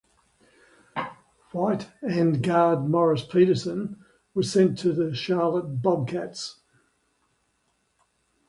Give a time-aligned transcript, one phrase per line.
[1.51, 6.59] White and guard Morris Peterson were sent to the Charlotte Bobcats.